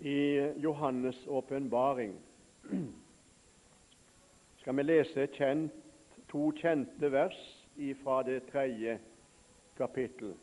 [0.00, 2.14] I Johannes' åpenbaring
[4.60, 5.72] skal vi lese kjent,
[6.30, 7.38] to kjente vers
[8.02, 8.98] fra det tredje
[9.78, 10.34] kapittel,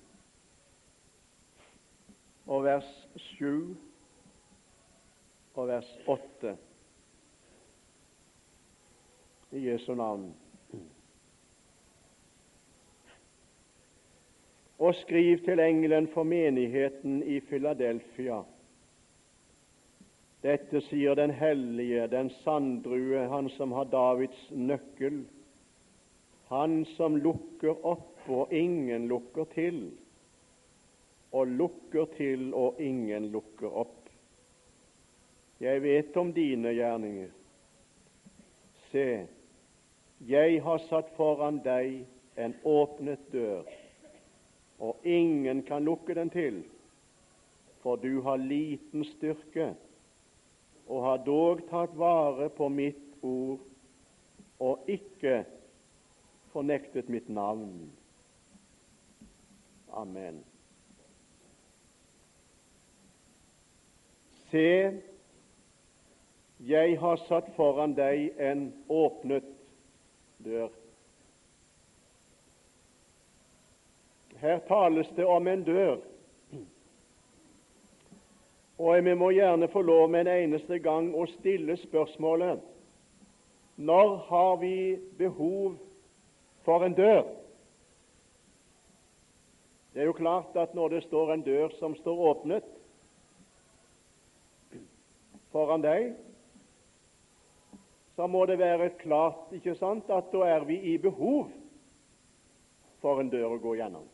[2.48, 3.76] og vers sju
[5.56, 6.56] og vers åtte
[9.56, 10.34] i Jesu navn.
[14.80, 18.42] Og skriv til engelen for menigheten i Filadelfia.
[20.46, 25.24] Dette sier den hellige, den sanddrue, han som har Davids nøkkel,
[26.52, 29.80] han som lukker opp og ingen lukker til,
[31.34, 34.04] og lukker til og ingen lukker opp.
[35.66, 37.32] Jeg vet om dine gjerninger.
[38.92, 39.08] Se,
[40.30, 42.04] jeg har satt foran deg
[42.38, 43.66] en åpnet dør,
[44.78, 46.62] og ingen kan lukke den til,
[47.82, 49.72] for du har liten styrke
[50.88, 53.64] og har dog tatt vare på mitt ord
[54.62, 55.44] og ikke
[56.54, 57.90] fornektet mitt navn.
[59.96, 60.44] Amen.
[64.52, 65.02] Se,
[66.60, 69.48] jeg har satt foran deg en åpnet
[70.46, 70.70] dør.
[74.40, 75.98] Her tales det om en dør,
[78.78, 82.64] og vi må gjerne få lov med en eneste gang å stille spørsmålet
[83.76, 84.76] når har vi
[85.20, 85.76] behov
[86.64, 87.24] for en dør?
[89.94, 92.72] Det er jo klart at når det står en dør som står åpnet
[95.52, 96.10] foran deg,
[98.16, 101.48] så må det være klart ikke sant, at da er vi i behov
[103.04, 104.08] for en dør å gå gjennom.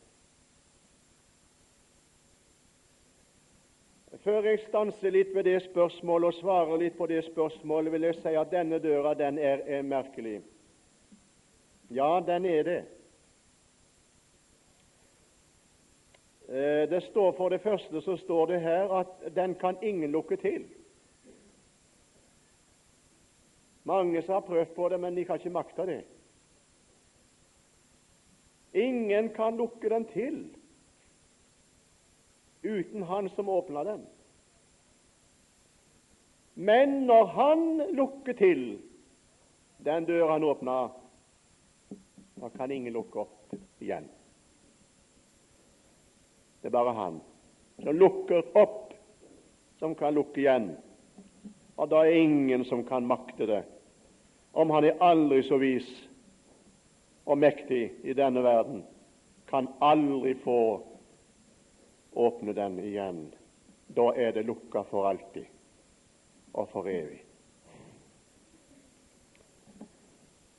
[4.22, 8.20] Før jeg stanser litt ved det spørsmålet og svarer litt på det spørsmålet, vil jeg
[8.20, 10.42] si at denne døra den er, er merkelig.
[11.90, 12.82] Ja, den er det.
[16.52, 20.38] Eh, det står For det første så står det her at den kan ingen lukke
[20.38, 20.70] til.
[23.84, 26.02] Mange som har prøvd på det, men de kan ikke makte det.
[28.74, 30.44] Ingen kan lukke den til
[32.62, 34.06] uten Han som åpner den.
[36.54, 38.80] Men når Han lukker til
[39.78, 40.78] den døra Han åpna,
[42.42, 44.08] da kan ingen lukke opp igjen.
[46.62, 47.22] Det er bare Han
[47.84, 48.94] som lukker opp,
[49.80, 50.72] som kan lukke igjen.
[51.76, 53.64] Og da er ingen som kan makte det,
[54.54, 55.88] om han er aldri så vis
[57.26, 58.84] og mektig i denne verden,
[59.50, 60.60] kan aldri få
[62.14, 63.26] åpne den igjen.
[63.88, 65.46] Da er det lukka for alltid
[66.54, 67.22] og for evig.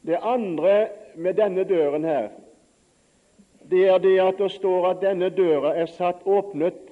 [0.02, 2.30] Det andre med denne døren her,
[3.70, 6.90] det er det at det står at denne døra er satt åpnet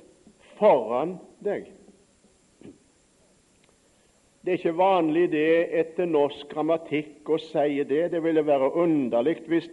[0.61, 1.67] foran deg.
[4.41, 5.49] Det er ikke vanlig det
[5.83, 8.07] etter norsk grammatikk å si det.
[8.15, 9.67] Det ville være underlig hvis,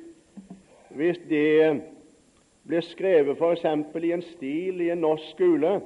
[0.97, 1.83] hvis det
[2.67, 3.65] ble skrevet f.eks.
[4.03, 5.77] i en stil i en norsk skole.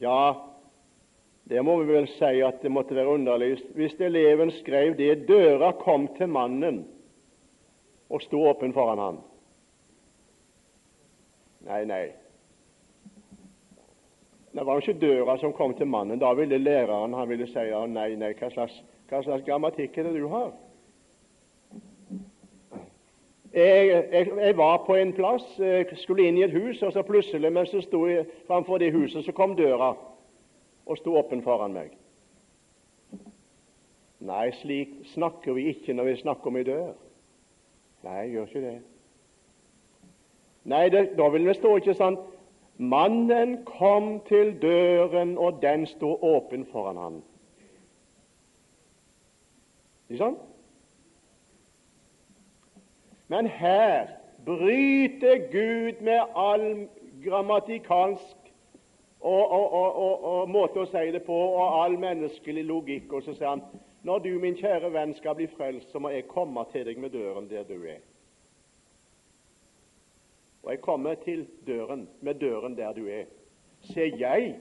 [0.00, 0.36] Ja,
[1.48, 5.72] det må vi vel si at det måtte være underlig hvis eleven skrev det 'Døra
[5.80, 6.84] kom til mannen
[8.10, 9.20] og sto åpen foran ham'.
[11.66, 12.04] Nei, nei.
[14.56, 16.18] Det var jo ikke døra som kom til mannen.
[16.18, 18.78] Da ville læreren han ville si ja, nei, nei, hva slags,
[19.10, 20.54] hva slags grammatikk er det du har?
[23.56, 27.00] Jeg, jeg, jeg, var på en plass, jeg skulle inn i et hus, og så
[27.02, 28.02] plutselig mens jeg sto
[28.46, 29.94] framfor det huset, så kom døra
[30.86, 31.94] og sto åpen foran meg.
[34.26, 36.92] Nei, slik snakker vi ikke når vi snakker om ei dør.
[38.04, 38.76] Nei, jeg gjør ikke det.
[40.66, 42.18] Nei, det, da vil det stå ikke sånn
[42.76, 47.16] Mannen kom til døren, og den sto åpen foran ham.
[50.10, 50.44] Ikke sant?
[53.28, 54.06] Men her
[54.44, 56.88] bryter Gud med all
[57.24, 58.36] grammatikalsk
[59.20, 63.34] og, og, og, og, måte å si det på og all menneskelig logikk, og så
[63.34, 63.64] sier han
[64.06, 67.10] når du, min kjære venn, skal bli frelst, så må jeg komme til deg med
[67.10, 68.04] døren der du er.
[70.62, 73.26] Og jeg kommer til døren, med døren der du er.
[73.90, 74.52] Se, jeg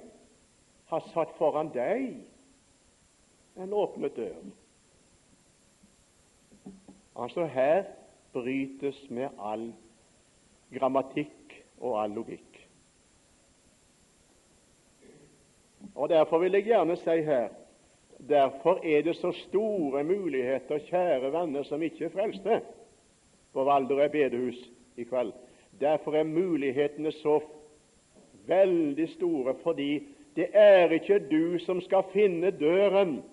[0.90, 2.16] har satt foran deg
[3.62, 4.42] en åpnet dør.
[7.16, 7.86] Altså her
[8.36, 9.70] brytes med all
[10.76, 12.62] grammatikk og all logikk.
[15.96, 17.54] Og Derfor vil jeg gjerne si her
[18.30, 22.62] Derfor er det så store muligheter, kjære venner, som ikke er frelste,
[23.54, 24.56] på Valderøy bedehus
[24.98, 25.34] i kveld.
[25.80, 27.40] Derfor er mulighetene så
[28.48, 33.24] veldig store, fordi det er ikke du som skal finne døren,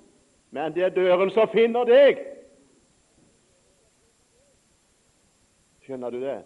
[0.50, 2.18] men det er døren som finner deg.
[5.82, 6.40] Skjønner du det?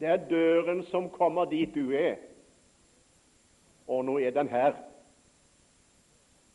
[0.00, 2.16] Det er døren som kommer dit du er.
[3.90, 4.78] Og nå er den her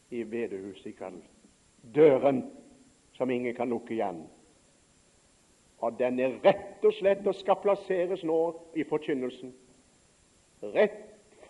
[0.10, 1.20] i bedehuset i kveld.
[1.96, 2.46] Døren
[3.18, 4.24] som ingen kan lukke igjen.
[5.84, 8.40] Og den er rett og slett og skal plasseres nå
[8.76, 9.52] i forkynnelsen.
[10.74, 11.02] Rett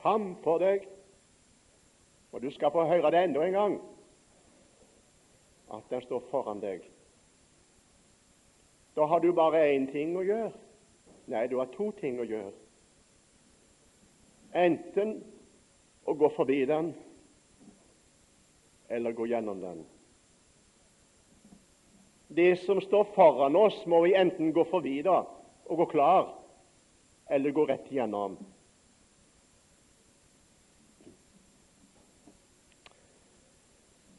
[0.02, 0.88] fram for deg.
[2.34, 3.78] Og du skal få høre det enda en gang
[5.74, 6.84] at den står foran deg.
[8.96, 10.54] Da har du bare én ting å gjøre.
[11.28, 12.54] Nei, du har to ting å gjøre.
[14.56, 15.18] Enten
[16.06, 16.94] å gå forbi den
[18.88, 19.84] eller gå gjennom den.
[22.28, 25.24] Det som står foran oss, må vi enten gå forbi da,
[25.66, 26.30] og gå klar,
[27.30, 28.38] eller gå rett gjennom.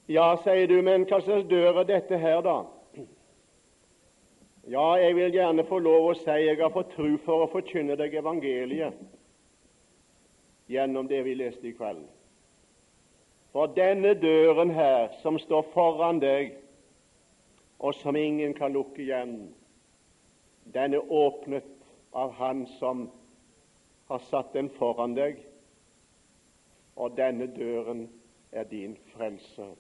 [0.06, 2.61] Ja, sier du, men hva slags dør er dette her, da?
[4.68, 7.94] Ja, jeg vil gjerne få lov å si jeg har fått tro for å forkynne
[7.94, 8.96] deg evangeliet
[10.66, 12.00] gjennom det vi leste i kveld.
[13.54, 16.56] For denne døren her, som står foran deg,
[17.78, 19.36] og som ingen kan lukke igjen,
[20.74, 21.70] den er åpnet
[22.10, 23.06] av Han som
[24.10, 25.38] har satt den foran deg,
[26.96, 28.08] og denne døren
[28.50, 29.70] er din frelse.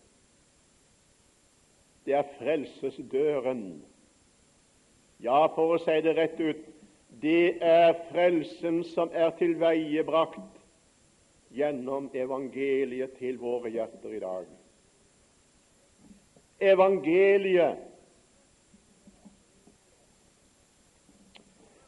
[2.06, 3.82] Det er frelsesdøren.
[5.24, 6.62] Ja, for å si det rett ut,
[7.22, 10.60] det er frelsen som er tilveiebrakt
[11.56, 14.48] gjennom evangeliet til våre hjerter i dag.
[16.60, 17.84] Evangeliet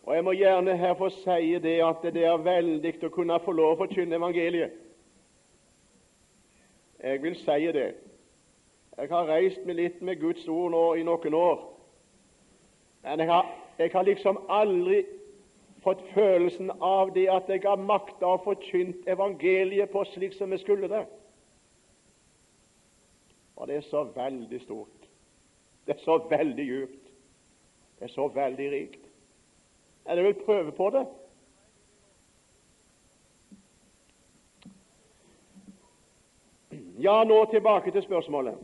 [0.09, 3.53] Og Jeg må gjerne her få si det at det er veldig å kunne få
[3.53, 4.73] lov å forkynne evangeliet.
[7.05, 7.91] Jeg vil si det.
[8.97, 11.61] Jeg har reist meg litt med Guds ord nå i noen år.
[13.09, 13.47] Men jeg har,
[13.79, 14.99] jeg har liksom aldri
[15.81, 20.61] fått følelsen av det at jeg har makta å forkynt evangeliet på slik som jeg
[20.61, 21.07] skulle det.
[23.57, 25.07] Og det er så veldig stort.
[25.87, 27.07] Det er så veldig djupt.
[27.99, 29.07] Det er så veldig rikt.
[30.09, 31.07] Jeg vil prøve på det.
[37.01, 38.61] Ja, nå tilbake til spørsmålet.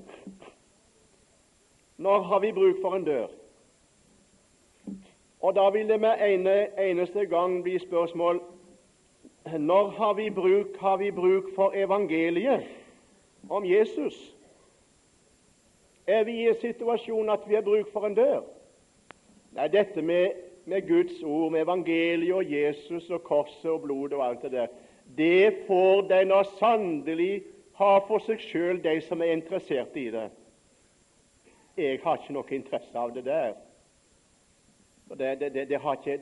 [1.97, 3.33] Når har vi bruk for en dør?
[5.45, 8.41] Og Da vil det med ene eneste gang bli spørsmål
[9.59, 12.63] når har vi bruk, har vi bruk for evangeliet
[13.51, 14.37] om Jesus?
[16.07, 18.41] Er vi i en situasjon at vi har bruk for en dør?
[19.53, 20.33] Nei, dette med,
[20.65, 24.67] med Guds ord, med evangeliet og Jesus og korset og blodet og alt det der,
[25.19, 27.43] det får de nå sannelig
[27.77, 30.27] ha for seg sjøl, de som er interessert i det.
[31.77, 33.53] Jeg har ikke noe interesse av det der.
[35.19, 36.17] Det, det, det, ikke,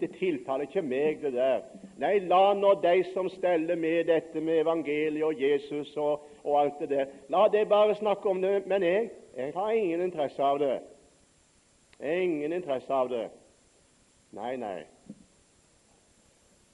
[0.00, 1.62] det, tiltaler ikke meg, det der.
[1.96, 6.82] Nei, la nå de som steller med dette med evangeliet og Jesus og, og, alt
[6.82, 8.66] det der, la de bare snakke om det.
[8.66, 10.78] Men jeg, jeg har ingen interesse av det.
[12.04, 13.28] Ingen interesse av det.
[14.36, 14.82] Nei, nei.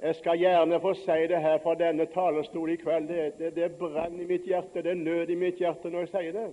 [0.03, 3.09] Jeg skal gjerne få si det her fra denne talerstol i kveld.
[3.39, 6.35] Det, det brenner i mitt hjerte, det er nød i mitt hjerte når jeg sier
[6.35, 6.49] det.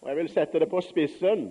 [0.00, 1.50] Og jeg vil sette det på spissen.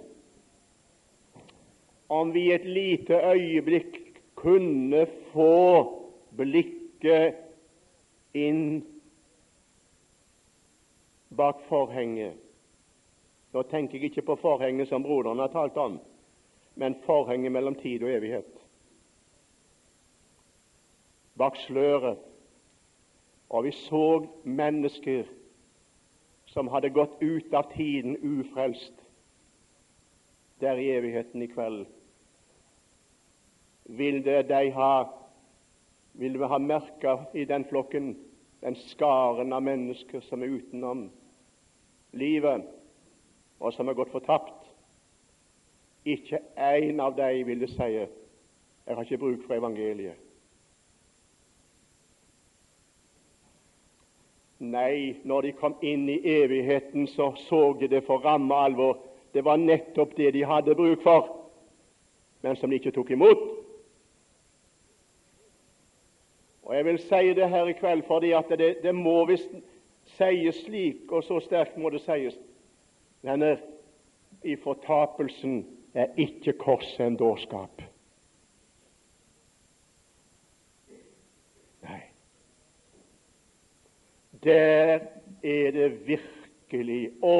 [2.07, 3.97] Om vi et lite øyeblikk
[4.35, 5.83] kunne få
[6.37, 7.35] blikket
[8.33, 8.83] inn
[11.37, 12.37] bak forhenget
[13.53, 15.99] Da tenker jeg ikke på forhenget som broderen har talt om,
[16.75, 18.51] men forhenget mellom tid og evighet.
[21.37, 22.17] Bak sløret.
[23.49, 25.23] Og vi så mennesker
[26.45, 28.93] som hadde gått ut av tiden ufrelst,
[30.59, 31.85] der i evigheten i kveld.
[33.87, 34.91] Vil de ha
[36.17, 38.15] vil vi ha merka i den flokken
[38.61, 41.07] den skaren av mennesker som er utenom
[42.17, 42.63] livet,
[43.59, 44.65] og som er gått fortapt.
[46.05, 50.27] Ikke én av dem ville si 'Jeg har ikke bruk for evangeliet'.
[54.59, 58.97] Nei, når de kom inn i evigheten, så så de det for ramme alvor.
[59.33, 61.45] Det var nettopp det de hadde bruk for,
[62.41, 63.66] men som de ikke tok imot.
[66.73, 69.51] Jeg vil si det her i kveld fordi at det, det må visst
[70.17, 72.35] sies slik, og så sterkt må det sies.
[73.21, 73.57] Venner,
[74.43, 77.81] i fortapelsen er ikke korset en dårskap.
[81.87, 82.01] Nei.
[84.43, 84.99] Der
[85.43, 87.35] er det virkelig Å,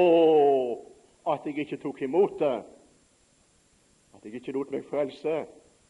[1.27, 2.55] at jeg ikke tok imot det.
[4.15, 5.41] At jeg ikke lot meg frelse.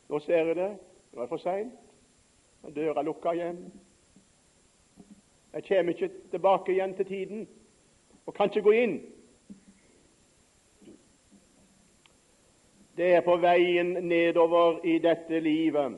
[0.09, 0.71] Nå ser jeg det.
[1.13, 1.86] Nå er det for seint.
[2.75, 3.71] Døra lukka igjen.
[5.53, 7.47] Jeg kommer ikke tilbake igjen til tiden
[8.25, 8.97] og kan ikke gå inn.
[12.97, 15.97] Det er på veien nedover i dette livet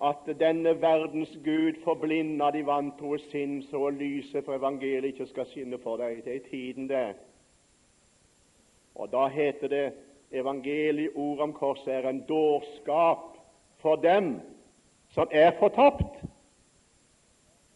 [0.00, 5.78] at denne verdens Gud forblinder de vantroes sinn, så lyset for evangeliet ikke skal skinne
[5.78, 6.22] for deg.
[6.24, 7.14] Det er tiden, det.
[8.94, 9.84] Og da heter det
[10.32, 13.36] evangeliet, ord om korset, er en dårskap
[13.84, 14.38] for dem
[15.10, 16.22] som er fortapt.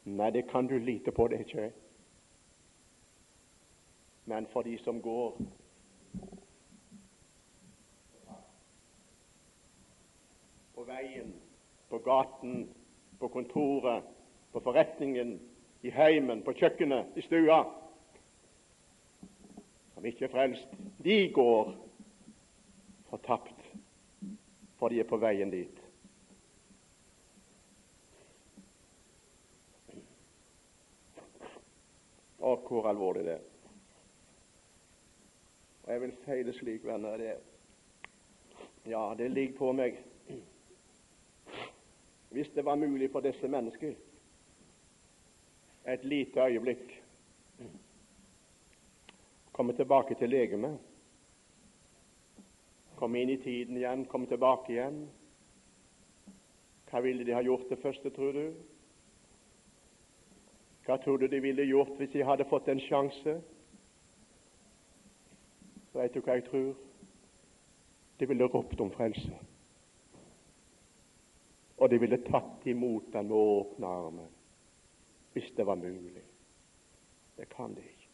[0.05, 1.71] Nei, det kan du lite på, det ikke.
[4.25, 5.37] Men for de som går
[10.75, 11.35] på veien,
[11.89, 12.69] på gaten,
[13.21, 14.05] på kontoret,
[14.53, 15.39] på forretningen,
[15.85, 17.61] i heimen, på kjøkkenet, i stua,
[19.95, 21.75] som ikke er frelst, de går
[23.11, 23.67] fortapt,
[24.79, 25.84] for de er på veien dit.
[32.45, 33.45] Og hvor alvorlig det er.
[35.85, 37.37] Og Jeg vil si det slik, venner det,
[38.87, 39.97] Ja, det ligger på meg
[42.31, 43.95] Hvis det var mulig for disse mennesker
[45.87, 47.03] et lite øyeblikk
[49.53, 50.79] komme tilbake til legemet,
[52.97, 55.03] komme inn i tiden igjen, komme tilbake igjen
[56.89, 58.74] Hva ville de ha gjort det første, tror du?
[60.85, 63.39] Hva tror du de ville gjort hvis de hadde fått en sjanse?
[65.95, 66.75] Veit du hva jeg tror?
[68.21, 69.39] De ville ropt om frelse.
[71.79, 74.29] Og de ville tatt imot den med åpne armer,
[75.33, 76.23] hvis det var mulig.
[77.37, 78.11] Det kan de ikke.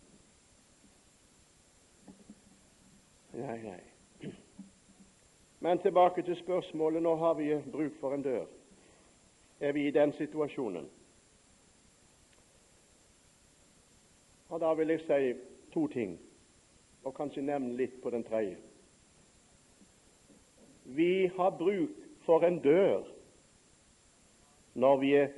[3.33, 4.33] Nei, nei.
[5.61, 7.03] Men tilbake til spørsmålet.
[7.03, 8.47] Nå har vi bruk for en dør.
[9.61, 10.89] Er vi i den situasjonen?
[14.51, 15.41] Og Da vil jeg si
[15.73, 16.19] to ting,
[17.05, 18.57] og kanskje nevne litt på den tredje.
[20.85, 21.95] Vi har bruk
[22.27, 23.07] for en dør
[24.75, 25.29] når vi er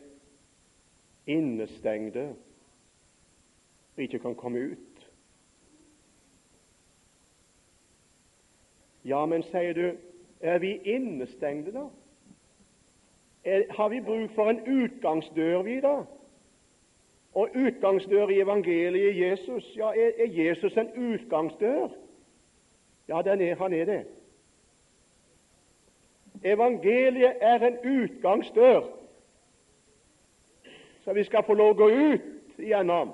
[1.26, 2.34] innestengte
[3.96, 5.10] og ikke kan komme ut.
[9.04, 9.86] Ja, men sier du,
[10.40, 11.84] er vi innestengte, da?
[13.44, 16.04] Er, har vi bruk for en utgangsdør, vi, da?
[17.34, 21.88] Og utgangsdør i evangeliet Jesus, ja, er, Jesus en utgangsdør?
[23.08, 24.06] Ja, er, han er det.
[26.44, 28.82] Evangeliet er en utgangsdør,
[31.04, 33.12] så vi skal få lov å gå ut igjennom.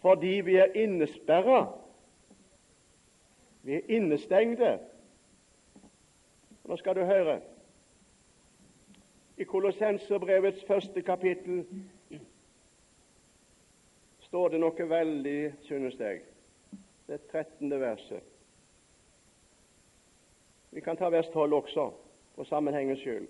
[0.00, 1.66] Fordi vi er innesperra.
[3.62, 4.78] Vi er innestengte.
[6.64, 7.40] Nå skal du høre.
[9.40, 11.62] I Kolossenserbrevets første kapittel
[14.26, 16.18] står det noe veldig, synes jeg.
[17.08, 17.70] Det 13.
[17.80, 18.26] verset.
[20.70, 21.86] Vi kan ta vers 12 også,
[22.34, 23.28] for sammenhengens skyld.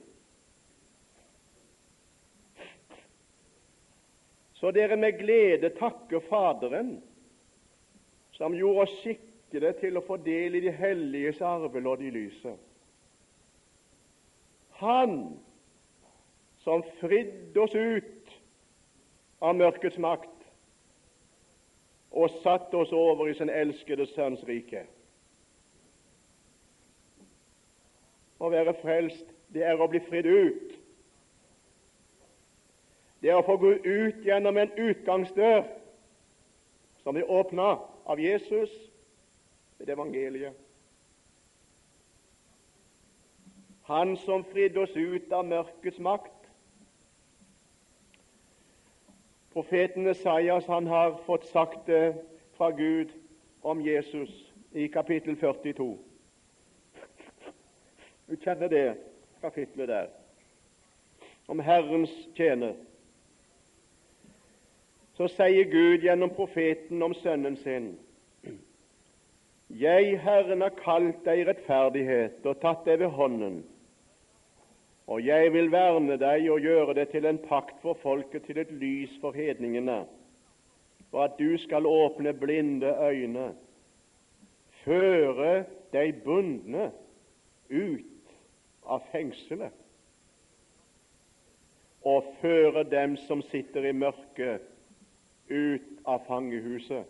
[4.59, 6.97] Så dere med glede takker Faderen,
[8.35, 12.59] som gjorde oss sikre til å få del i de helliges arvelodd i lyset.
[14.83, 15.17] Han
[16.64, 18.33] som fridde oss ut
[19.40, 20.29] av mørkets makt
[22.11, 24.85] og satte oss over i sin elskede Sønns rike.
[28.40, 30.76] Å være frelst, det er å bli fridd ut.
[33.21, 35.62] Det er å få gå ut gjennom en utgangsdør
[37.05, 37.75] som blir åpna
[38.09, 38.73] av Jesus
[39.79, 40.57] ved evangeliet.
[43.90, 46.40] Han som fridde oss ut av mørkets makt
[49.52, 52.14] Profeten Esaias han har fått sagt det
[52.54, 53.11] fra Gud
[53.62, 55.99] om Jesus i kapittel 42.
[58.26, 58.95] Du kjenner det
[59.40, 60.07] kapittelet der,
[61.50, 62.76] om Herrens tjener.
[65.19, 67.90] Så sier Gud gjennom profeten om sønnen sin
[69.71, 73.61] Jeg, Herren, har kalt deg rettferdighet og tatt deg ved hånden,
[75.11, 78.71] og jeg vil verne deg og gjøre det til en pakt for folket, til et
[78.71, 80.05] lys for hedningene,
[81.11, 83.49] for at du skal åpne blinde øyne,
[84.85, 86.93] føre de bundne
[87.71, 88.35] ut
[88.87, 89.75] av fengselet
[92.07, 94.62] og føre dem som sitter i mørket,
[95.50, 97.05] ut av fangehuset.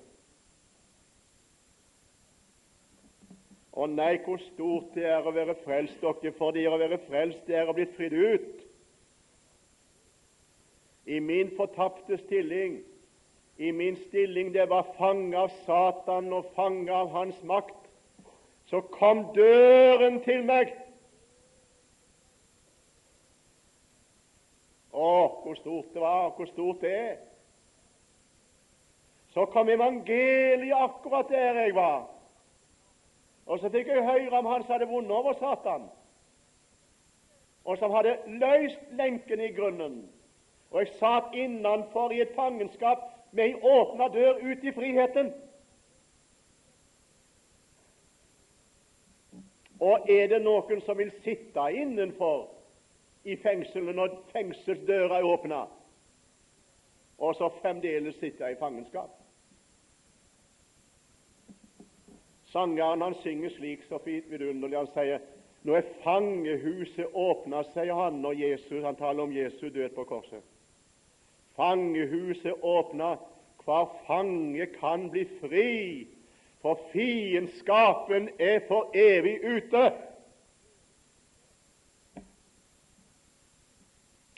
[3.80, 7.46] Å nei, hvor stort det er å være frelst, dere, for det å være frelst,
[7.48, 8.58] det er å bli fridd ut.
[11.08, 12.82] I min fortapte stilling,
[13.56, 17.88] i min stilling det var fange av Satan og fange av hans makt,
[18.68, 20.76] så kom døren til meg.
[24.92, 25.10] Å,
[25.40, 27.18] hvor stort det var, hvor stort det er.
[29.32, 32.08] Så kom evangeliet akkurat der jeg var.
[33.50, 35.88] Og så fikk jeg høre om han som hadde vunnet over Satan,
[37.64, 39.96] og som hadde løst lenken i grunnen.
[40.70, 43.02] Og jeg satt innenfor i et fangenskap
[43.34, 45.32] med ei åpna dør ut i friheten.
[49.80, 52.46] Og er det noen som vil sitte innenfor
[53.26, 55.64] i fengselet når fengselsdøra er åpna,
[57.18, 59.19] og så fremdeles sitte i fangenskap?
[62.52, 64.78] Sangeren han synger slik så fint vidunderlig.
[64.78, 65.20] Han sier
[65.62, 70.42] nå er fangehuset åpna, sier han når Jesus, han taler om Jesu død på korset.
[71.56, 73.16] Fangehuset åpna,
[73.64, 76.06] hver fange kan bli fri,
[76.64, 79.84] for fiendskapen er for evig ute.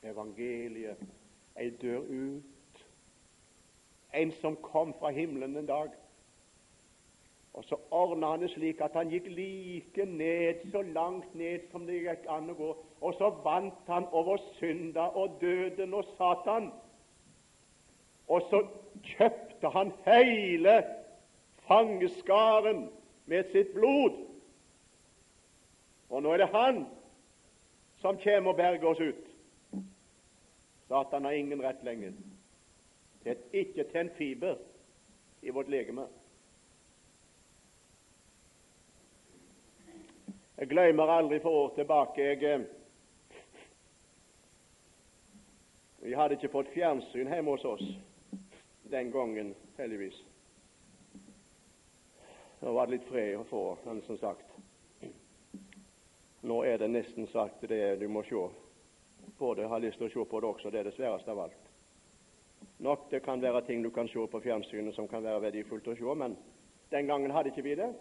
[0.02, 0.98] Evangeliet,
[1.56, 2.84] ei dør ut.
[4.12, 5.94] En som kom fra himmelen en dag
[7.52, 11.84] og så ordna han det slik at han gikk like ned, så langt ned som
[11.86, 12.70] det gikk an å gå.
[13.04, 16.70] Og så vant han over synda og døden og Satan.
[18.28, 18.62] Og så
[19.04, 20.78] kjøpte han hele
[21.68, 22.86] fangeskaren
[23.28, 24.16] med sitt blod.
[26.08, 26.86] Og nå er det han
[28.00, 29.28] som kommer og berger oss ut.
[30.88, 32.16] Satan har ingen rett lenger.
[33.24, 34.56] Det er ikke til en fiber
[35.42, 36.08] i vårt legeme.
[40.56, 42.60] Jeg glemmer aldri for år tilbake jeg, eh,
[46.18, 47.86] hadde ikke fått fjernsyn hjemme hos oss
[48.92, 50.18] den gangen, heldigvis.
[52.60, 54.48] Nå var det litt fred å få, men som sagt
[56.42, 58.48] Nå er det nesten sagt det du må se.
[59.38, 60.70] Jeg har lyst til å se på det også.
[60.70, 61.68] Det er det sværeste av alt.
[62.82, 65.94] Nok det kan være ting du kan se på fjernsynet som kan være verdifullt å
[65.94, 66.34] se, men
[66.90, 67.92] den gangen hadde ikke vi det.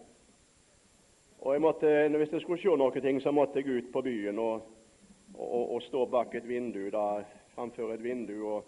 [1.41, 4.62] Og jeg måtte, Hvis jeg skulle se noen så måtte jeg ut på byen og,
[5.34, 7.23] og, og stå bak et vindu da,
[7.56, 8.65] framfor et vindu og,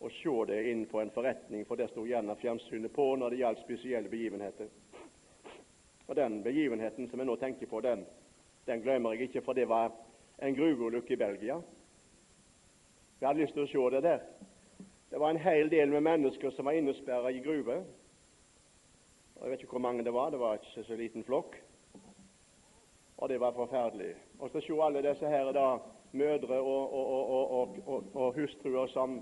[0.00, 3.40] og se det inn på en forretning, for der sto gjerne fjernsynet på når det
[3.40, 4.68] gjaldt spesielle begivenheter.
[6.06, 8.06] Og Den begivenheten som jeg nå tenker på, den,
[8.66, 9.90] den glemmer jeg ikke, for det var
[10.38, 11.58] en gruveulykke i Belgia.
[13.20, 14.22] Jeg hadde lyst til å se det der.
[15.10, 17.82] Det var en hel del med mennesker som var innesperra i gruve.
[19.42, 21.58] Jeg vet ikke hvor mange det var, det var ikke så liten flokk.
[23.22, 24.14] Og det var forferdelig.
[24.38, 25.76] Og så se alle disse her da,
[26.12, 29.20] mødre og, og, og, og hustruer som,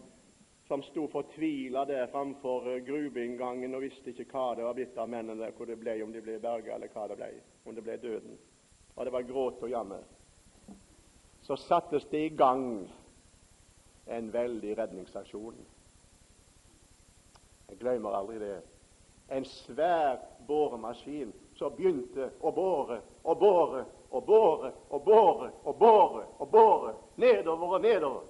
[0.69, 5.11] som sto fortvila der framfor uh, gruveinngangen og visste ikke hva det var blitt av
[5.13, 7.29] mennene, hvor det ble, om de ble berga eller hva det ble,
[7.69, 8.41] om det ble døden.
[8.97, 10.09] Og det var gråt og jammer.
[11.45, 12.89] Så sattes det i gang
[14.09, 15.61] en veldig redningsaksjon.
[17.69, 18.59] Jeg glemmer aldri det.
[19.29, 26.27] En svær boremaskin som begynte å bore og båre og båre og båre og båre
[26.39, 28.23] og båre nedover og nedover.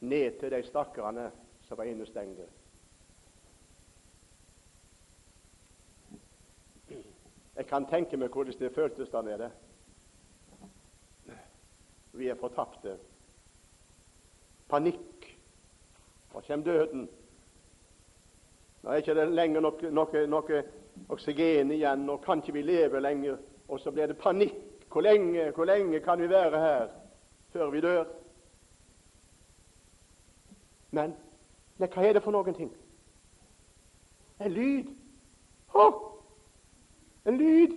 [0.00, 1.30] Ned til de stakkarene
[1.68, 2.46] som var innestengte.
[7.58, 9.50] Jeg kan tenke meg hvordan det føltes der nede.
[12.12, 12.96] Vi er fortapte.
[14.68, 15.26] Panikk.
[16.34, 17.08] Og kommer døden.
[18.82, 20.62] Nå er ikke lenger noe, noe, noe
[21.08, 23.36] oksygen igjen, og kan ikke vi leve lenger?
[23.68, 24.54] Og så blir det panikk.
[24.92, 26.88] Hvor lenge, hvor lenge kan vi være her
[27.52, 28.04] før vi dør?
[30.90, 31.12] Men
[31.76, 32.70] nei, hva er det for noen ting?
[34.40, 34.88] En lyd.
[35.74, 35.84] Hå!
[37.28, 37.76] En lyd.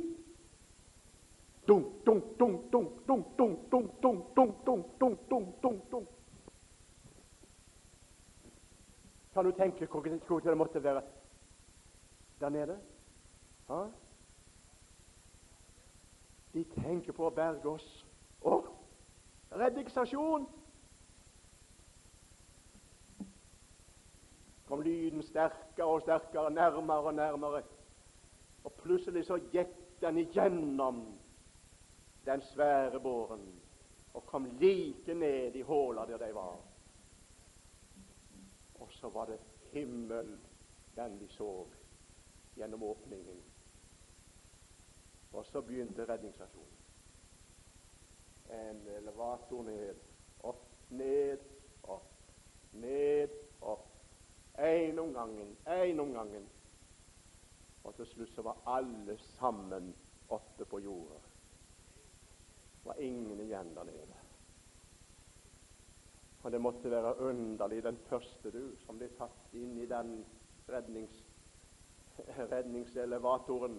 [1.67, 6.07] Dunk, dunk, dunk, dunk, dunk, dunk, dunk, dunk, dunk, dunk, dunk, dunk, dunk, dunk.
[9.33, 11.01] Kan du tenke hvor det måtte være?
[12.41, 12.77] der nede.
[13.71, 13.83] Ja?
[16.53, 17.91] De tenker på å berge oss.
[18.43, 18.57] Å,
[19.55, 20.49] redningsaksjon!
[24.71, 27.59] kom lyden sterkere og sterkere, nærmere og nærmere.
[28.63, 31.01] Og plutselig så gikk den igjennom
[32.25, 33.43] den svære båren
[34.13, 36.55] og kom like ned i håla der de var.
[38.79, 39.39] Og så var det
[39.73, 40.37] himmel
[40.95, 41.51] den de så
[42.55, 43.43] gjennom åpningen.
[45.33, 46.77] Og så begynte redningsaksjonen.
[48.51, 49.95] En elevator ned,
[50.43, 51.45] opp, ned,
[51.83, 52.09] opp,
[52.73, 53.87] ned, opp.
[54.57, 56.49] Én om gangen, én om gangen.
[57.83, 59.93] Og til slutt så var alle sammen
[60.29, 61.21] oppe på jorda.
[62.81, 64.19] Det var ingen igjen der nede.
[66.43, 70.15] Og det måtte være underlig, den første du som ble tatt inn i den
[70.69, 71.23] rednings,
[72.51, 73.77] redningselevatoren,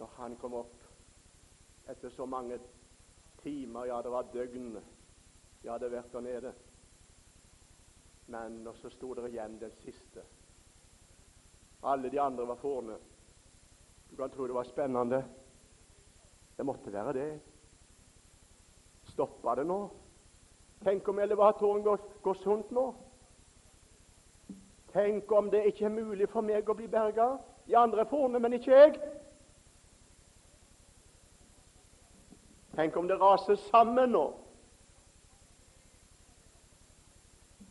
[0.00, 2.56] når han kom opp etter så mange
[3.42, 4.78] timer, ja, det var døgn,
[5.60, 6.52] jeg hadde vært der nede.
[8.32, 10.24] Men og så sto det igjen den siste.
[11.82, 12.96] Alle de andre var forne.
[14.10, 15.20] Du kan tro det var spennende.
[16.56, 17.28] Det måtte være det.
[19.12, 19.80] Stoppa det nå?
[20.84, 22.86] Tenk om elevatoren går, går sunt nå?
[24.94, 27.34] Tenk om det ikke er mulig for meg å bli berga?
[27.66, 29.00] De andre er forne, men ikke jeg.
[32.80, 34.22] Tenk om det raser sammen nå?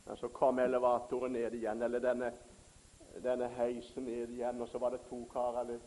[0.06, 2.28] Men så kom elevatoren ned igjen, eller denne,
[3.24, 5.80] denne heisen ned igjen, og så var det to karer eller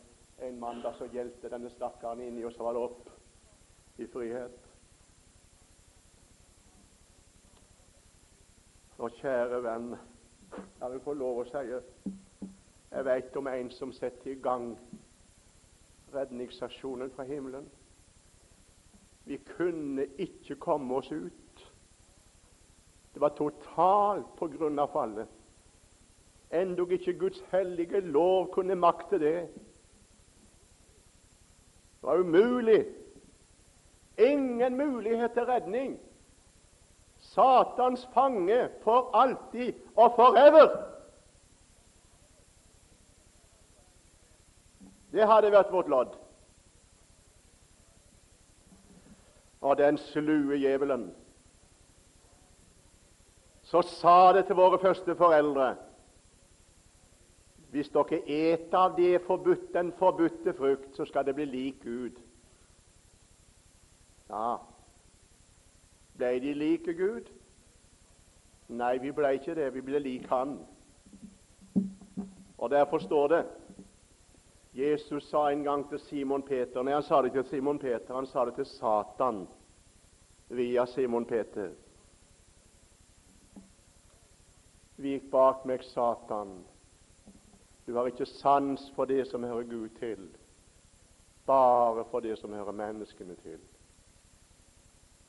[0.43, 4.57] en mann da som hjelpte denne stakkaren inni, og så var det opp i frihet.
[8.97, 9.93] Og kjære venn,
[10.81, 14.67] jeg vil få lov å si jeg veit om en som setter i gang
[16.11, 17.71] redningsaksjonen fra himmelen.
[19.23, 21.71] Vi kunne ikke komme oss ut.
[23.13, 25.29] Det var totalt på grunn av fallet.
[26.53, 29.37] Endog ikke Guds hellige lov kunne makte det.
[32.01, 32.85] Det var umulig.
[34.17, 35.99] Ingen mulighet til redning.
[37.19, 40.67] Satans fange for alltid og forever.
[45.13, 46.17] Det hadde vært vårt lodd.
[49.63, 51.07] Og den slue djevelen
[53.63, 55.71] så sa det til våre første foreldre
[57.73, 62.19] hvis dere et av det forbudt, den forbudte frukt, så skal det bli lik Gud.
[64.29, 64.59] Ja,
[66.17, 67.31] ble de like Gud?
[68.69, 69.71] Nei, vi ble ikke det.
[69.73, 70.59] Vi ble lik Han.
[72.57, 73.41] Og Derfor står det
[74.73, 78.15] Jesus sa en gang til Simon Peter Nei, han sa det ikke til Simon Peter,
[78.15, 79.43] han sa det til Satan
[80.49, 81.69] via Simon Peter.
[84.97, 86.63] Vik bak meg, Satan.
[87.85, 90.27] Du har ikke sans for det som hører Gud til,
[91.45, 93.59] bare for det som hører menneskene til.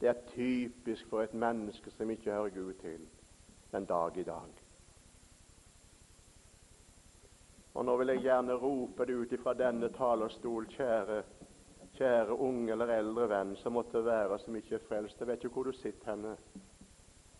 [0.00, 3.08] Det er typisk for et menneske som ikke hører Gud til
[3.72, 4.63] den dag i dag.
[7.74, 11.22] Og Nå vil jeg gjerne rope det ut ifra denne talerstol, kjære,
[11.96, 15.18] kjære unge eller eldre venn som måtte være som ikke er frelst.
[15.18, 16.36] Jeg vet ikke hvor du sitter henne.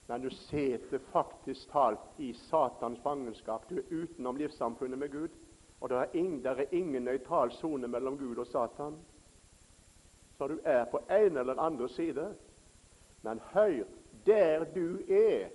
[0.09, 3.71] Men du sitter faktisk talt i Satans fangenskap.
[3.71, 5.39] Du er utenom livssamfunnet med Gud.
[5.81, 8.99] Og det er ingen, er ingen nøytral sone mellom Gud og Satan.
[10.39, 12.35] Så du er på en eller andre side.
[13.23, 13.85] Men hør,
[14.27, 15.49] der du er,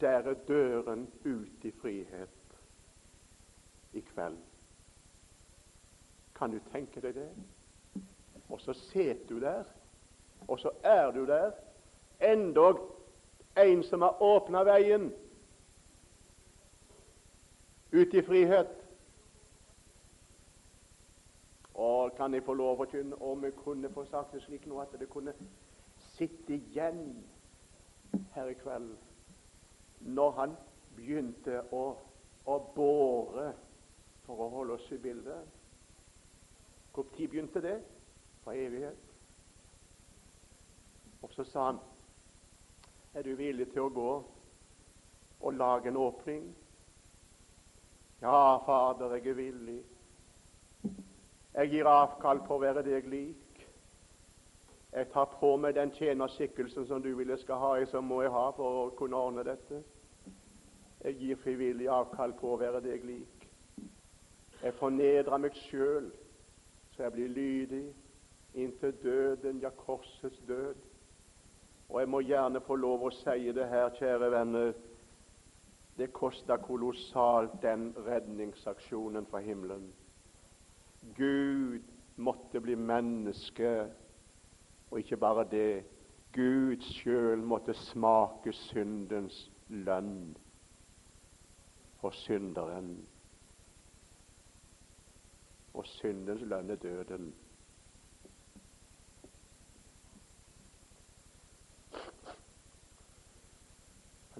[0.00, 2.39] der er døren ut i frihet
[3.92, 4.38] i kveld.
[6.34, 7.28] Kan du tenke deg det?
[8.50, 9.64] Og så sitter du der,
[10.48, 11.52] og så er du der
[12.20, 12.80] endog
[13.56, 15.10] en som har åpna veien
[17.92, 18.76] ut i frihet.
[21.74, 24.80] Og kan jeg få lov å forkynne om jeg kunne få sagt det slik nå
[24.82, 25.34] at det kunne
[26.16, 27.14] sitte igjen
[28.34, 28.92] her i kveld
[30.00, 30.56] når han
[30.96, 31.84] begynte å,
[32.44, 33.52] å båre
[34.36, 35.46] for å holde oss i bildet.
[36.94, 37.78] Hvor tid begynte det?
[38.44, 39.06] Fra evighet.
[41.22, 41.80] Og så sa han
[43.14, 44.10] er du villig til å gå
[45.40, 46.44] og lage en åpning?
[48.22, 49.80] Ja, Fader, jeg er villig.
[51.54, 53.64] Jeg gir avkall på å være deg lik.
[54.92, 58.46] Jeg tar på meg den tjenerskikkelsen som du ville skal ha, som må jeg ha
[58.54, 59.82] for å kunne ordne dette.
[61.00, 63.39] Jeg gir frivillig avkall på å være deg lik.
[64.62, 66.10] Jeg fornedrer meg sjøl,
[66.92, 67.84] så jeg blir lydig
[68.54, 70.74] inntil døden, ja, korsets død.
[71.88, 74.72] Og jeg må gjerne få lov å si det her, kjære venner.
[75.98, 79.88] Det kosta kolossalt, den redningsaksjonen fra himmelen.
[81.16, 81.80] Gud
[82.16, 83.72] måtte bli menneske,
[84.90, 85.84] og ikke bare det.
[86.32, 90.36] Gud sjøl måtte smake syndens lønn
[92.00, 92.94] for synderen.
[95.74, 97.34] Og syndens lønn er døden.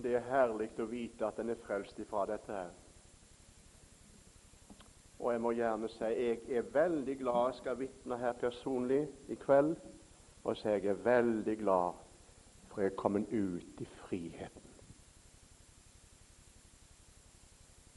[0.03, 2.71] Det er herlig å vite at en er frelst ifra dette her.
[5.21, 9.37] Og jeg må gjerne si jeg er veldig glad jeg skal vitne her personlig i
[9.43, 9.75] kveld.
[10.45, 11.99] Og så er jeg veldig glad
[12.71, 14.71] for jeg er kommet ut i friheten.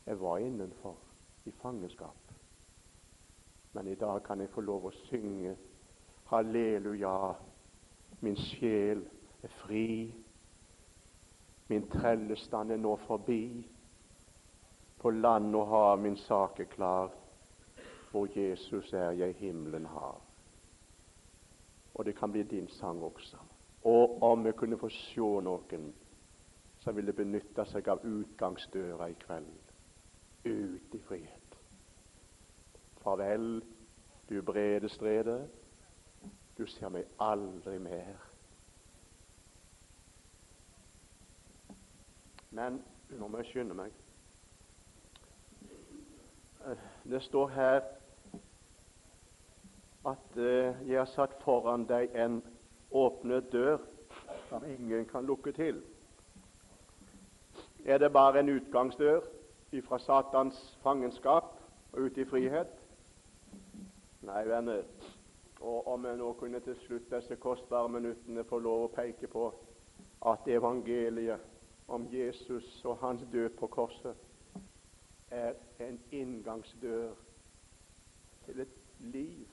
[0.05, 0.97] Jeg var innenfor
[1.45, 2.22] i fangenskap.
[3.73, 5.55] Men i dag kan jeg få lov å synge
[6.29, 7.33] halleluja.
[8.21, 9.01] Min sjel
[9.43, 10.13] er fri.
[11.67, 13.45] Min trellestand er nå forbi.
[15.01, 17.09] På land og hav min sak er klar.
[18.11, 20.21] Hvor Jesus er, jeg himmelen har.
[21.93, 23.37] Og det kan bli din sang også.
[23.83, 25.91] Og om jeg kunne få se noen
[26.83, 29.71] som ville benytte seg av utgangsdøra i kveld.
[30.45, 31.32] Ut i frihet.
[33.13, 33.63] Farvel,
[34.29, 35.49] du brede strede.
[36.57, 38.17] Du ser meg aldri mer.
[42.49, 42.79] Men
[43.13, 43.93] nå må jeg skynde meg.
[46.65, 47.79] Eh, det står her
[50.09, 52.41] at uh, jeg har satt foran deg en
[52.89, 53.77] åpnet dør
[54.49, 55.83] som ingen kan lukke til.
[57.85, 59.21] Er det bare en utgangsdør
[59.85, 61.59] fra Satans fangenskap
[61.91, 62.79] og ut i frihet?
[64.23, 64.83] Nei, venner.
[65.59, 69.49] Og om jeg nå kunne til slutt disse kostbare minuttene få lov å peke på
[70.31, 71.43] at evangeliet
[71.91, 74.15] om Jesus og hans død på korset
[75.33, 77.11] er en inngangsdør
[78.45, 79.47] til et liv,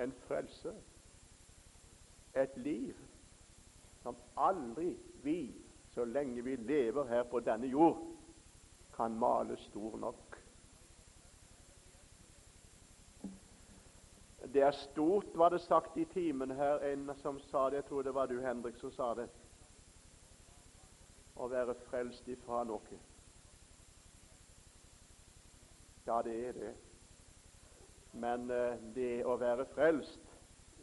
[0.00, 0.72] en frelse.
[2.32, 2.96] Et liv
[4.02, 5.40] som aldri vi,
[5.92, 8.00] så lenge vi lever her på denne jord,
[8.96, 10.21] kan male stor nok.
[14.52, 17.76] Det er stort, var det sagt i timen her, en som sa det.
[17.76, 19.28] Jeg tror det var du, Henrik, som sa det
[21.40, 22.98] å være frelst ifra noe.
[26.06, 26.72] Ja, det er det.
[28.12, 30.32] Men uh, det å være frelst,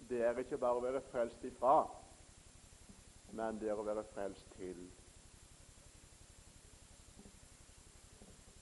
[0.10, 1.84] det er ikke bare å være frelst ifra,
[3.38, 4.80] men det er å være frelst til.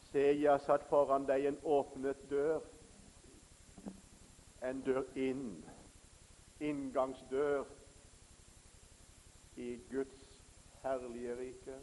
[0.09, 2.59] Se, jeg har satt foran deg en åpnet dør,
[4.63, 5.65] en dør inn,
[6.59, 7.63] inngangsdør
[9.55, 10.23] i Guds
[10.83, 11.79] herlige rike,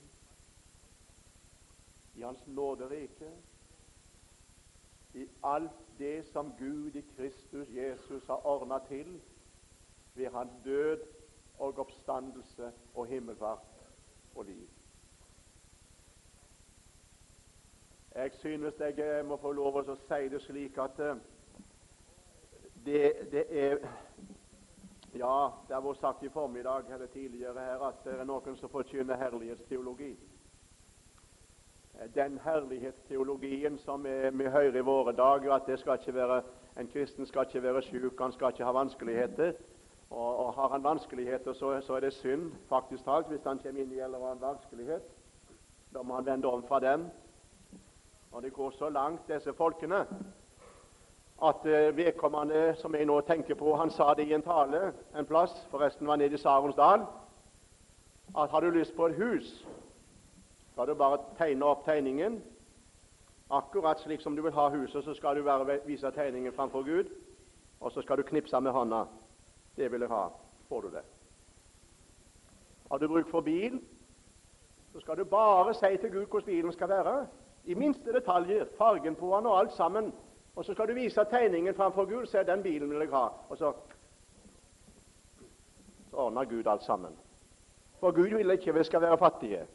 [2.15, 3.31] i Hans nåderike,
[5.15, 9.21] i alt det som Gud i Kristus Jesus har ordna til
[10.15, 11.01] ved hans død
[11.59, 13.59] og oppstandelse og himmelfart
[14.35, 14.69] og liv.
[18.15, 21.17] Jeg synes jeg må få lov å si det slik at eh,
[22.85, 23.79] det, det er
[25.15, 28.71] ja, det har vært sagt i formiddag eller tidligere her at det er noen som
[28.73, 30.15] forkynner herlighetsteologi.
[32.15, 36.43] Den herlighetsteologien som vi hører i våre dager, at det skal ikke være,
[36.81, 39.53] en kristen skal ikke være syk, han skal ikke ha vanskeligheter.
[40.11, 43.83] Og, og Har han vanskeligheter, så, så, er det synd faktisk talt hvis han kommer
[43.83, 45.07] inn i eller annen vanskelighet.
[45.95, 47.07] Da må han vende om fra dem.
[48.33, 50.07] Og det går så langt, disse folkene,
[51.43, 55.27] at eh, vedkommende som jeg nå tenker på, han sa det i en tale en
[55.27, 57.07] plass, forresten var nede i Saronsdal,
[58.39, 59.67] at har du lyst på et hus,
[60.73, 62.41] skal du bare tegne opp tegningen.
[63.51, 67.11] Akkurat slik som du vil ha huset, så skal du bare vise tegningen framfor Gud,
[67.81, 69.05] og så skal du knipse med hånda.
[69.77, 70.29] Det vil jeg ha.
[70.69, 71.03] Får du det.
[72.91, 73.81] Har du bruk for bil,
[74.93, 77.27] så skal du bare si til Gud hvordan bilen skal være.
[77.65, 80.13] I minste detaljer, fargen på den og alt sammen.
[80.57, 82.27] Og så skal du vise tegningen framfor Gud.
[82.27, 83.29] Se, den bilen vil jeg ha.
[83.49, 83.73] Og så,
[86.11, 87.17] så ordner Gud alt sammen.
[88.01, 89.67] For Gud vil ikke vi skal være fattige.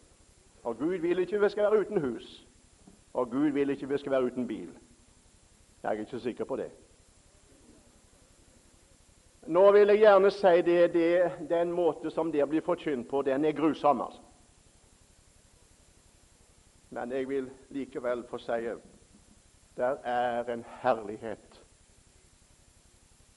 [0.63, 2.47] Og Gud vil ikke vi skal være uten hus.
[3.13, 4.69] Og Gud vil ikke vi skal være uten bil.
[5.83, 6.71] Jeg er ikke sikker på det.
[9.47, 13.45] Nå vil jeg gjerne si det, det den måte som det blir forkynt på, den
[13.45, 14.01] er grusom.
[14.01, 14.21] altså.
[16.89, 18.67] Men jeg vil likevel få si
[19.77, 21.65] Der er en herlighet,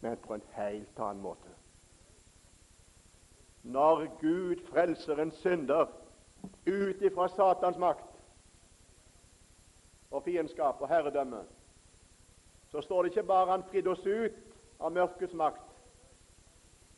[0.01, 1.49] men på en helt annen måte.
[3.63, 5.87] Når Gud frelser en synder
[6.67, 8.09] ut ifra Satans makt
[10.11, 11.45] og fiendskap og herredømme,
[12.71, 15.63] så står det ikke bare han fridde oss ut av mørkets makt,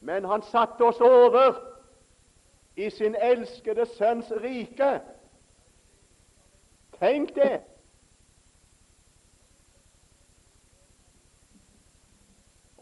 [0.00, 1.60] men han satte oss over
[2.76, 5.00] i sin elskede sønns rike.
[6.98, 7.60] Tenk det!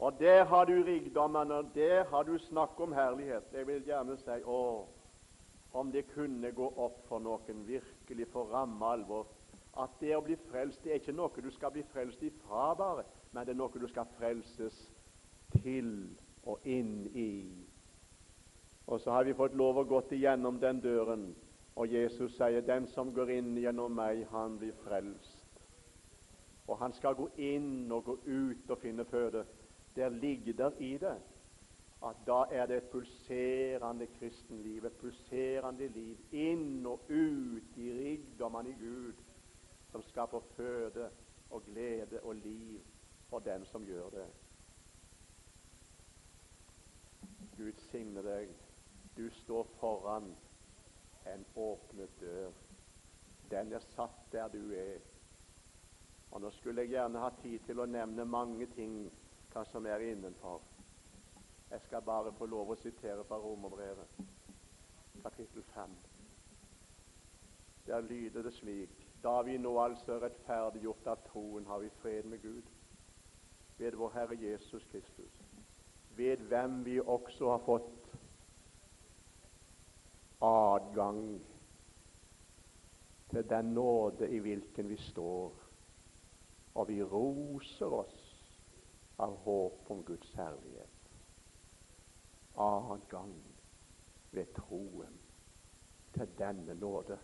[0.03, 3.53] Og der har du rikdommene, der har du snakk om herlighet.
[3.53, 4.63] Jeg vil gjerne si å,
[5.79, 9.29] om det kunne gå opp for noen virkelig for ramme alvor
[9.81, 13.07] at det å bli frelst det er ikke noe du skal bli frelst ifra, bare,
[13.33, 14.83] men det er noe du skal frelses
[15.63, 15.95] til
[16.51, 17.31] og inn i.
[18.91, 21.31] Og så har vi fått lov å gått igjennom den døren,
[21.77, 25.47] og Jesus sier 'Den som går inn gjennom meg, han blir frelst'.
[26.69, 29.45] Og han skal gå inn og gå ut og finne føde.
[29.97, 31.21] Der ligger der i det
[32.03, 38.73] at da er det et pulserende kristenliv, et pulserende liv inn og ut i rikdommene
[38.73, 39.21] i Gud,
[39.93, 41.11] som skaper føde
[41.51, 42.81] og glede og liv
[43.31, 44.27] for den som gjør det.
[47.57, 48.51] Gud signe deg.
[49.17, 50.33] Du står foran
[51.29, 52.51] en åpnet dør.
[53.51, 54.99] Den er satt der du er.
[56.31, 59.05] Og Nå skulle jeg gjerne ha tid til å nevne mange ting
[59.53, 60.61] hva som er innenfor.
[61.71, 64.21] Jeg skal bare få lov å sitere fra Romerbrevet,
[65.23, 65.97] kapittel 5.
[67.87, 72.27] Der lyder det slik Da vi nå altså er rettferdiggjort av troen, har vi fred
[72.27, 72.71] med Gud
[73.79, 75.37] ved vår Herre Jesus Kristus,
[76.17, 78.11] ved hvem vi også har fått
[80.43, 81.23] adgang
[83.31, 85.55] til den nåde i hvilken vi står,
[86.75, 88.32] og vi roser oss
[89.17, 90.89] av håp om Guds herlighet.
[92.55, 93.35] Adgang
[94.31, 95.21] ved troen
[96.13, 97.19] til denne nåde,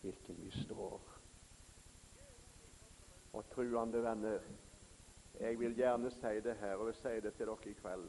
[0.00, 1.00] hvilken vi står.
[3.32, 4.40] Og truende venner,
[5.40, 8.08] jeg vil gjerne si det her, og jeg sier det til dere i kveld.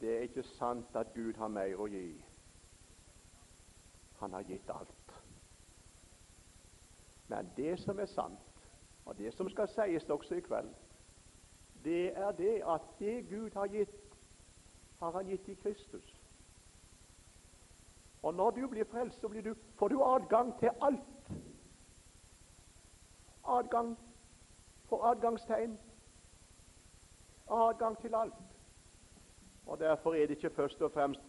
[0.00, 2.08] Det er ikke sant at Gud har mer å gi.
[4.18, 5.14] Han har gitt alt.
[7.28, 8.51] Men det som er sant,
[9.04, 10.68] og det som skal sies også i kveld,
[11.84, 13.94] det er det at det Gud har gitt,
[14.98, 16.22] har Han gitt i Kristus.
[18.22, 21.00] Og når du blir frelst, så blir du, får du adgang til alt.
[23.48, 23.98] Adgang
[24.88, 25.78] for adgangstegn.
[27.50, 28.34] Adgang til alt.
[29.66, 31.20] Og Derfor er det ikke først og fremst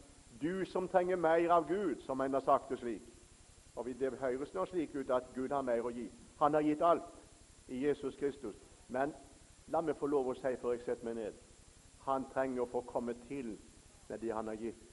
[0.41, 3.01] du som trenger mer av Gud, som en har sagt det slik.
[3.75, 6.11] Og Det høres nå slik ut at Gud har mer å gi.
[6.39, 7.22] Han har gitt alt
[7.67, 8.55] i Jesus Kristus.
[8.87, 9.13] Men
[9.67, 11.41] la meg få lov å si før jeg setter meg ned
[12.05, 13.53] han trenger å få komme til
[14.09, 14.89] med det han har gitt.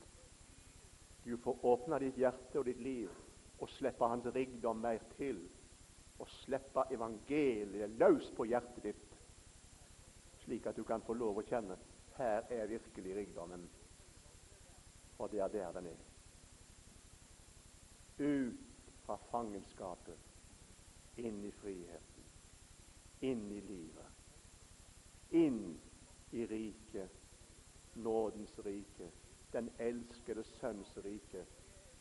[1.24, 3.10] Du får åpne ditt hjerte og ditt liv
[3.60, 5.40] og slippe hans rikdom mer til.
[6.20, 9.14] Og slippe evangeliet løs på hjertet ditt,
[10.42, 11.78] slik at du kan få lov å kjenne
[12.18, 13.64] her er virkelig rikdommen.
[15.18, 16.02] Og det er der den er.
[18.20, 20.28] Ut fra fangenskapet,
[21.16, 22.09] inn i frihet
[23.20, 24.06] inn i livet,
[25.30, 25.80] inn
[26.30, 27.10] i riket,
[27.94, 29.10] nådens rike,
[29.52, 31.44] den elskede Sønns rike.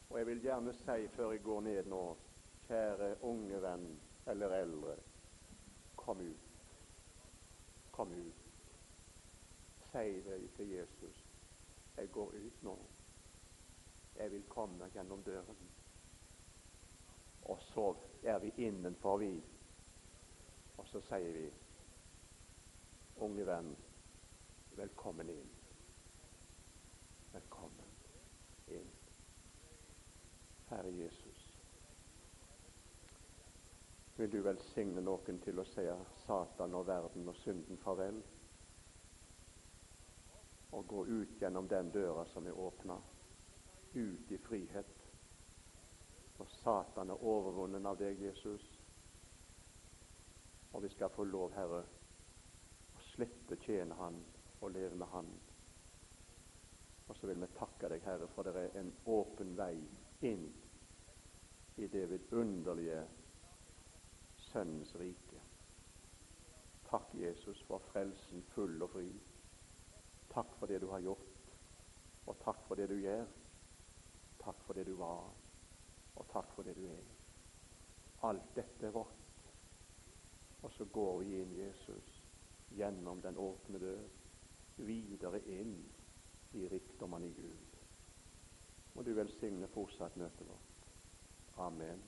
[0.10, 2.04] Og jeg vil gjerne si før jeg går ned nå,
[2.68, 3.90] kjære unge venn
[4.30, 4.96] eller eldre,
[5.96, 6.46] kom ut.
[7.92, 8.46] Kom ut.
[9.92, 11.26] Si det til Jesus.
[11.98, 12.78] Jeg går ut nå.
[14.16, 15.58] Jeg vil komme gjennom døren.
[17.42, 19.44] Og så er vi innenfor, vi.
[20.80, 21.48] Og så sier vi,
[23.26, 23.74] unge venn,
[24.78, 25.50] velkommen inn.
[27.34, 27.90] Velkommen
[28.78, 28.88] inn.
[30.70, 31.44] Herre Jesus,
[34.16, 35.84] vil du velsigne noen til å si
[36.24, 38.24] Satan og verden og synden farvel,
[40.72, 43.02] og gå ut gjennom den døra som er åpna,
[44.00, 45.08] ut i frihet.
[46.40, 48.79] Og Satan er overvunnen av deg, Jesus
[50.72, 51.84] og vi skal få lov, Herre,
[52.96, 54.20] å slippe tjene Han
[54.62, 55.30] og leve med Han.
[57.10, 59.74] Og så vil vi takke deg, Herre, for det er en åpen vei
[60.30, 60.46] inn
[61.80, 63.02] i det vidunderlige
[64.50, 65.42] Sønnens rike.
[66.90, 69.10] Takk, Jesus, for frelsen full og fri.
[70.34, 71.54] Takk for det du har gjort,
[72.26, 73.26] og takk for det du gjør.
[74.40, 75.30] Takk for det du var,
[76.16, 77.08] og takk for det du er.
[78.30, 79.19] Alt dette er vårt
[80.62, 82.16] Og så går vi inn Jesus
[82.76, 84.06] gjennom den åpne dør,
[84.78, 85.76] videre inn
[86.56, 87.80] i rikdommene i Gud.
[88.96, 90.88] Må du velsigne fortsatt møtet vårt.
[91.58, 92.02] Amen.